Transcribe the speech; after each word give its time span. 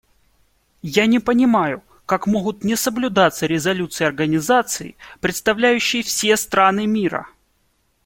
Я 0.81 1.05
не 1.05 1.19
понимаю, 1.19 1.83
как 2.07 2.25
могут 2.25 2.63
не 2.63 2.75
соблюдаться 2.75 3.45
резолюции 3.45 4.03
организации, 4.03 4.95
представляющей 5.19 6.01
все 6.01 6.35
страны 6.37 6.87
мира? 6.87 7.27